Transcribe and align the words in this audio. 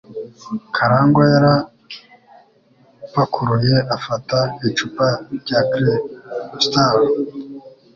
Karangwa 0.75 1.23
yarapakuruye 1.33 3.75
afata 3.95 4.37
icupa 4.67 5.07
rya 5.39 5.59
Cristal. 5.71 6.99